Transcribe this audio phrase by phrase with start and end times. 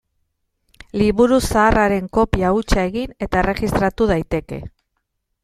[1.01, 4.61] Liburu zahar haren kopia hutsa egin eta erregistratu daiteke.